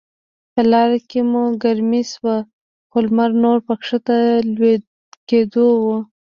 په 0.53 0.61
لاره 0.71 0.99
کې 1.09 1.19
مو 1.31 1.43
ګرمي 1.63 2.03
شوه، 2.11 2.35
خو 2.89 2.97
لمر 3.05 3.31
نور 3.43 3.57
په 3.67 3.73
کښته 3.81 4.17
کیدو 5.29 5.67
و. 5.83 5.85